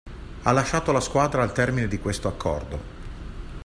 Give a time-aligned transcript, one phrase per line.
[0.41, 2.79] Ha lasciato la squadra al termine di questo accordo.